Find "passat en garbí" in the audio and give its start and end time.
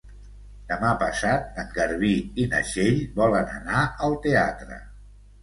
1.03-2.09